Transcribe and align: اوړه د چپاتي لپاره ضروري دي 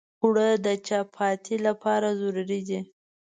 اوړه 0.23 0.47
د 0.65 0.67
چپاتي 0.87 1.55
لپاره 1.67 2.07
ضروري 2.21 2.61
دي 2.69 2.79